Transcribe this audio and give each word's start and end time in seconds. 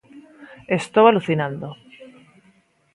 Estou 0.79 1.05
alucinando. 1.07 1.69